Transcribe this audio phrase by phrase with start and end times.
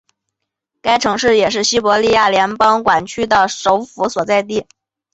[0.81, 4.65] 该城市也是西伯利亚联邦管区的首府所在地。